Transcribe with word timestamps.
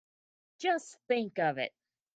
Just 0.57 0.97
think 1.07 1.37
of 1.37 1.59
it! 1.59 1.75